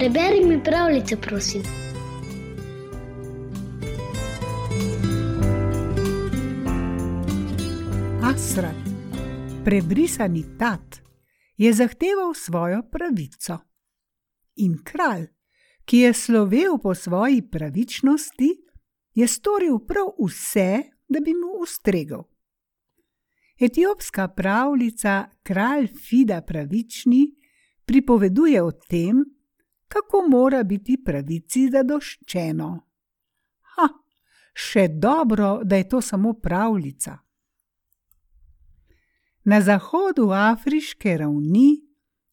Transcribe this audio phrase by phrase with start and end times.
[0.00, 1.62] Preberi mi pravljico, prosim.
[8.22, 8.76] Asrat,
[9.64, 10.96] prebrisani tat,
[11.56, 13.58] je zahteval svojo pravico.
[14.56, 15.26] In kralj,
[15.84, 18.48] ki je slovel po svoji pravičnosti,
[19.14, 22.22] je storil prav vse, da bi mu ustregel.
[23.60, 27.34] Etiopska pravljica Kralj Fida pravični
[27.84, 29.39] pripoveduje o tem,
[29.90, 32.70] kako mora biti pravici zadoščeno.
[33.74, 33.88] Ha,
[34.54, 37.16] še dobro, da je to samo pravljica.
[39.50, 41.80] Na zahodu afriške ravni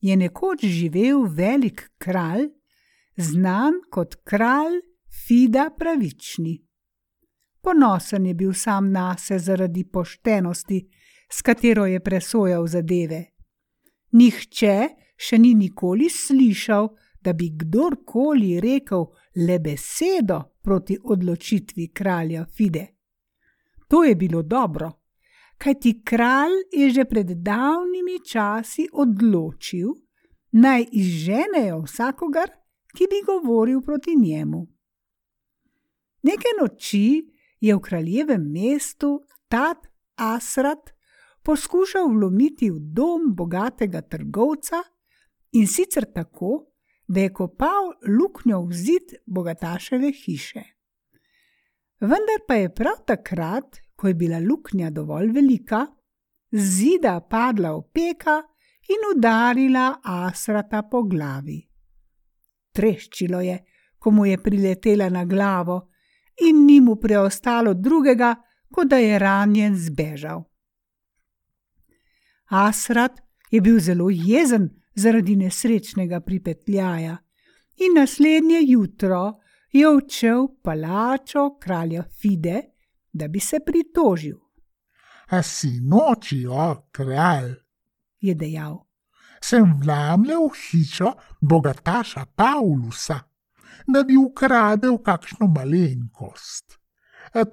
[0.00, 2.48] je nekoč živel velik kralj,
[3.16, 4.80] znan kot kralj
[5.14, 6.56] Fida pravični.
[7.62, 10.80] Ponosen je bil sam na sebe zaradi poštenosti,
[11.30, 13.20] s katero je presojal zadeve.
[14.12, 16.90] Nihče še ni nikoli slišal,
[17.24, 19.06] da bi kdorkoli rekel
[19.46, 22.86] le besedo proti odločitvi kralja Fide.
[23.88, 24.92] To je bilo dobro,
[25.58, 29.88] kajti kralj je že pred davnimi časi odločil,
[30.52, 32.50] naj izženejo vsakogar,
[32.94, 34.66] ki bi govoril proti njemu.
[36.22, 37.24] Neke noči
[37.60, 39.86] je v kraljevem mestu Tat
[40.16, 40.90] Asrat
[41.42, 44.82] poskušal vlomiti v dom bogatega trgovca
[45.52, 46.73] in sicer tako,
[47.06, 50.62] da je kopal luknjo v zid bogataševe hiše.
[52.00, 55.86] Vendar pa je prav takrat, ko je bila luknja dovolj velika,
[56.52, 58.42] zida padla v peka
[58.88, 61.60] in udarila Asrata po glavi.
[62.74, 63.58] Treščilo je,
[63.98, 65.90] ko mu je priletela na glavo,
[66.48, 68.34] in ni mu preostalo drugega,
[68.72, 70.42] kot da je ranjen zbežal.
[72.50, 77.16] Asrat je bil zelo jezen zaradi nesrečnega pripetljaja
[77.76, 79.40] in naslednje jutro
[79.72, 82.62] je odšel palačo kralja Fide,
[83.12, 84.38] da bi se pritožil.
[85.30, 87.54] A si noči, o kralj,
[88.20, 88.78] je dejal.
[89.42, 93.18] Sem vlamljal v hišo bogataša Paulusa,
[93.86, 96.78] da bi ukradel kakšno malenkost.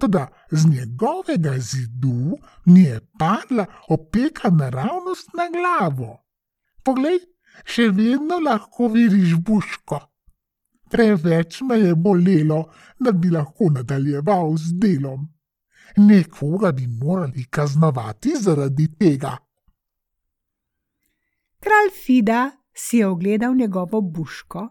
[0.00, 6.29] Toda z njegovega zidu mi je padla opeka naravnost na glavo.
[6.84, 7.18] Poglej,
[7.64, 10.00] še vedno lahko vidiš buško.
[10.90, 12.64] Preveč me je bolelo,
[12.98, 15.28] da bi lahko nadaljeval z delom.
[15.96, 19.36] Nekoga bi morali kaznovati zaradi tega.
[21.60, 24.68] Kralj Fida si je ogledal njegovo buško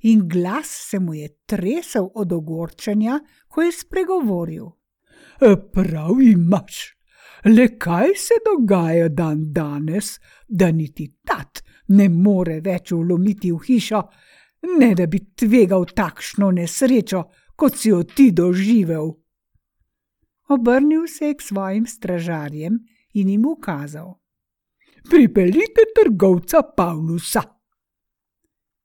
[0.00, 4.66] in glas se mu je tresel od ogorčenja, ko je spregovoril.
[5.40, 6.96] E, prav imaš,
[7.44, 14.00] le kaj se dogaja dan danes, da niti tat ne more več vlomiti v hišo,
[14.80, 17.24] ne da bi tvegal takšno nesrečo,
[17.56, 19.12] kot si jo ti doživel.
[20.48, 22.78] Obrnil se je k svojim stražarjem
[23.14, 24.14] in jim ukazal:
[25.10, 27.42] Pripeljite trgovca Pavlusa.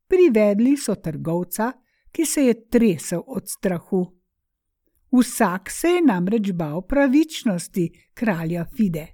[0.08, 1.72] Privedli so trgovca,
[2.12, 4.19] ki se je tresel od strahu.
[5.12, 9.08] Vsak se je namreč bal pravičnosti kralja Fide.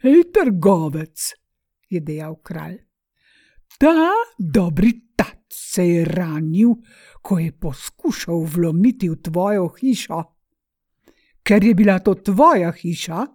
[0.00, 1.32] Hej, trgovec,
[1.88, 2.78] je dejal kralj.
[3.78, 6.74] Ta dobri tat se je ranil,
[7.22, 10.22] ko je poskušal vlomiti v tvojo hišo.
[11.44, 13.26] Ker je bila to tvoja hiša,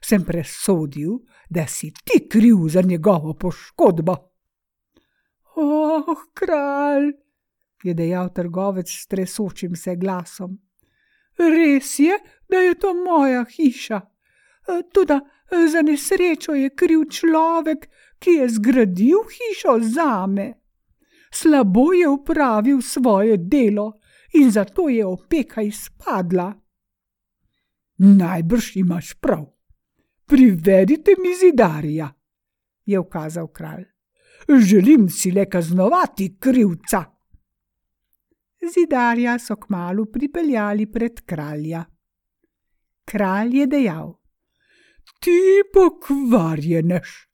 [0.00, 1.18] sem presodil,
[1.50, 4.14] da si ti kriv za njegovo poškodbo.
[5.56, 7.12] Oh, kralj,
[7.82, 10.67] je dejal trgovec s tresočim se glasom.
[11.38, 12.18] Res je,
[12.48, 14.00] da je to moja hiša.
[14.92, 15.18] Tudi
[15.72, 17.88] za nesrečo je kriv človek,
[18.18, 20.54] ki je zgradil hišo zame.
[21.30, 23.92] Slabo je upravil svoje delo
[24.34, 26.52] in zato je opeka izpadla.
[27.98, 29.46] Najbrž imaš prav.
[30.26, 32.14] Privedite mi zidarja,
[32.84, 33.84] je ukazal kralj.
[34.48, 37.04] Želim si le kaznovati krivca.
[38.74, 41.84] Zidarja so kmalo pripeljali pred kralja.
[43.04, 44.12] Kralj je dejal:
[45.20, 45.40] Ti
[45.74, 47.28] pokvarjeneš,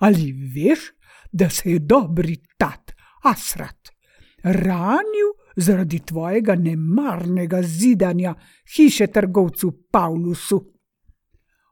[0.00, 0.92] ali veš,
[1.32, 3.90] da se je dobri tat Asrat
[4.42, 8.34] ranil zaradi tvojega nemarnega zidanja
[8.76, 10.72] hiše trgovcu Pavlusu?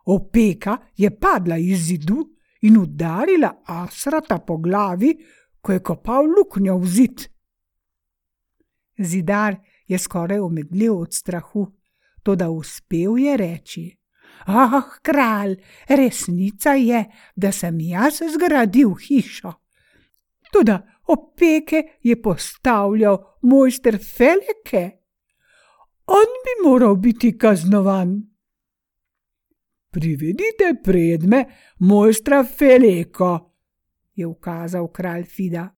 [0.06, 2.24] Opeka je padla iz zidu
[2.62, 5.14] in udarila Asrata po glavi,
[5.60, 7.28] ko je kopal luknjo v zid.
[8.98, 9.56] Zidar
[9.86, 11.66] je skoraj omedlel od strahu,
[12.22, 13.98] to da uspel je reči:
[14.46, 15.56] Ah, kralj,
[15.88, 17.04] resnica je,
[17.36, 19.52] da sem jaz zgradil hišo.
[20.52, 20.78] Tudi
[21.08, 24.90] Opeke je postavljal mojster Feleke.
[26.06, 28.22] On bi moral biti kaznovan.
[29.90, 31.44] Privedite predme
[31.78, 33.54] mojstra Feleko,
[34.14, 35.68] je ukazal kralj Fida.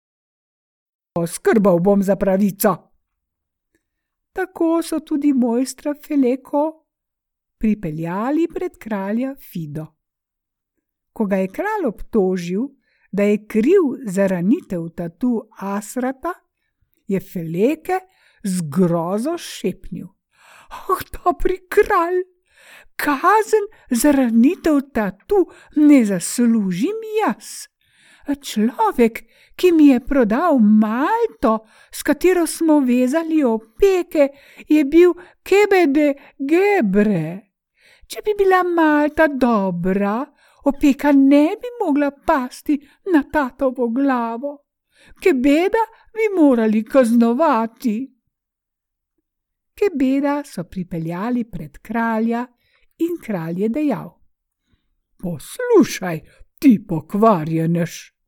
[1.14, 2.89] Poskrbal bom za pravico.
[4.40, 6.86] Tako so tudi mojstra Feleko
[7.58, 9.86] pripeljali pred kralja Fido.
[11.12, 12.62] Ko ga je kralj obtožil,
[13.12, 16.32] da je kriv za ranitev tatu Asrata,
[17.06, 17.98] je Feleke
[18.42, 20.06] z grozo šepnil:
[20.88, 22.22] Oh, dobri kralj,
[22.96, 27.68] kazen za ranitev tatu ne zaslužim jaz.
[28.34, 29.24] Človek,
[29.56, 34.28] ki mi je prodal malto, s katero smo vezali opeke,
[34.68, 37.50] je bil Kebede Gebre.
[38.06, 40.24] Če bi bila malta dobra,
[40.66, 42.78] opeka ne bi mogla pasti
[43.12, 44.56] na tatovo glavo.
[45.20, 47.96] Kebeda bi morali kaznovati.
[49.74, 52.46] Kebeda so pripeljali pred kralja
[52.98, 54.10] in kralj je dejal:
[55.22, 56.20] Poslušaj,
[56.58, 58.19] ti pokvarjenež.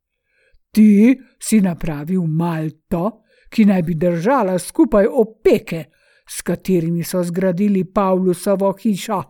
[0.73, 3.23] Ti si napravil malto,
[3.53, 5.85] ki naj bi držala skupaj opeke,
[6.29, 9.23] s katerimi so zgradili Pavlusovo hišo.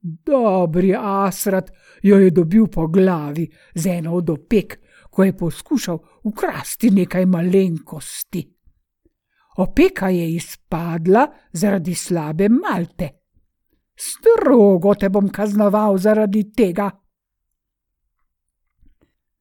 [0.00, 1.70] Dobri Asrat
[2.02, 4.78] jo je dobil po glavi z eno od opek,
[5.10, 8.42] ko je poskušal ukrasti nekaj malenkosti.
[9.56, 13.08] Opeka je izpadla zaradi slabe malte.
[13.96, 16.90] Strogo te bom kaznoval zaradi tega.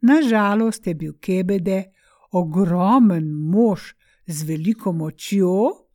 [0.04, 1.84] Nažalost je bil Kebede
[2.32, 3.94] ogromen mož
[4.28, 5.88] z veliko močjo,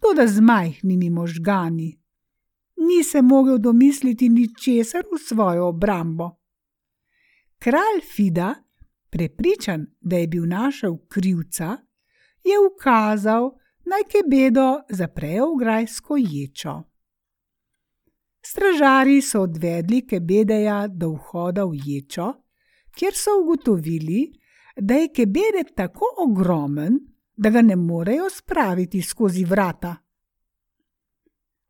[0.00, 1.90] tudi z majhnimi možgani
[2.76, 6.30] ni se mogel domisliti ničesar v svojo obrambo.
[7.58, 8.54] Kralj Fida,
[9.10, 11.76] prepričan, da je bil našel krivca,
[12.44, 13.50] je ukazal,
[13.84, 16.82] naj kebedo zaprejo v grajsko ječo.
[18.46, 22.32] Stražari so odvedli kebedeja do vhoda v ječo,
[22.96, 24.32] kjer so ugotovili,
[24.76, 26.98] da je kebede tako ogromen,
[27.36, 29.96] da ga ne morejo spraviti skozi vrata.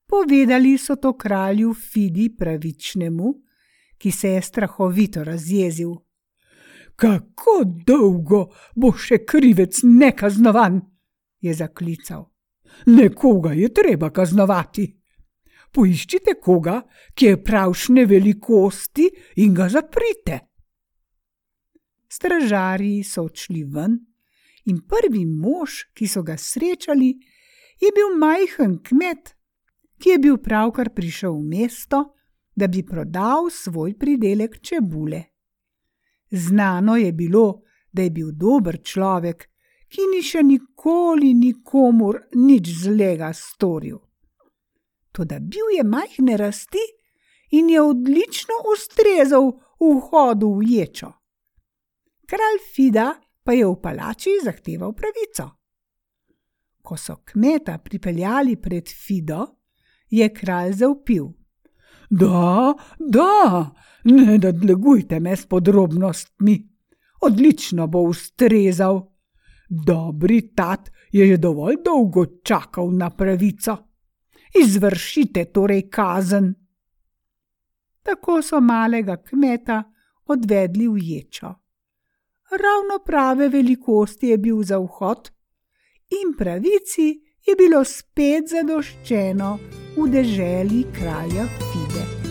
[0.06, 3.34] Povedali so to kralju Fidi pravičnemu,
[3.98, 5.94] ki se je strahovito razjezil.
[6.96, 10.80] Kako dolgo bo še krivec nekaznovan?
[11.40, 12.24] je zaklical.
[12.86, 14.86] Nekoga je treba kaznovati.
[15.72, 16.80] Poiščite koga,
[17.14, 20.45] ki je pravšne velikosti in ga zaprite.
[22.16, 23.98] Stražarji so odšli ven
[24.70, 27.12] in prvi mož, ki so ga srečali,
[27.80, 29.34] je bil majhen kmet,
[30.00, 32.00] ki je bil pravkar prišel v mesto,
[32.56, 35.22] da bi prodal svoj pridelek čebule.
[36.30, 39.44] Znano je bilo, da je bil dober človek,
[39.92, 44.00] ki ni še nikoli nikomur nič zlega storil.
[45.12, 46.82] Toda bil je majhne rasti
[47.52, 51.12] in je odlično ustrezal v hodu v ječo.
[52.26, 53.14] Kralj Fida
[53.44, 55.50] pa je v palači zahteval pravico.
[56.82, 59.46] Ko so kmeta pripeljali pred Fido,
[60.10, 61.26] je kralj zaupil.
[62.10, 66.56] Da, da, ne nadlegujte me s podrobnostmi.
[67.20, 69.00] Odlično bo ustrezal.
[69.68, 73.76] Dobri tat je že dovolj dolgo čakal na pravico.
[74.62, 76.54] Izvršite torej kazen.
[78.02, 79.82] Tako so malega kmeta
[80.26, 81.65] odvedli v ječo.
[82.50, 85.30] Ravno prave velikosti je bil za vhod,
[86.10, 87.08] in pravici
[87.46, 89.58] je bilo spet zadoščeno
[89.96, 92.25] v deželi kralja Fide.